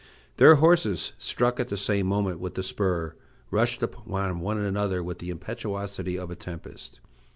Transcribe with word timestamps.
Their 0.37 0.55
horses, 0.55 1.13
struck 1.19 1.59
at 1.59 1.69
the 1.69 1.77
same 1.77 2.07
moment 2.07 2.39
with 2.39 2.55
the 2.55 2.63
spur, 2.63 3.13
rushed 3.51 3.83
upon 3.83 4.39
one 4.39 4.57
another 4.57 5.03
with 5.03 5.19
the 5.19 5.29
impetuosity 5.29 6.17
of 6.17 6.31
a 6.31 6.35
tempest. 6.35 6.99